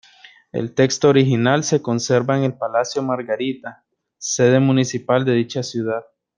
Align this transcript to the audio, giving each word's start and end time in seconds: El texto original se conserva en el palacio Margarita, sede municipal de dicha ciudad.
El 0.51 0.73
texto 0.73 1.09
original 1.09 1.63
se 1.63 1.83
conserva 1.83 2.35
en 2.35 2.43
el 2.43 2.55
palacio 2.55 3.03
Margarita, 3.03 3.83
sede 4.17 4.59
municipal 4.59 5.23
de 5.25 5.33
dicha 5.33 5.61
ciudad. 5.61 6.01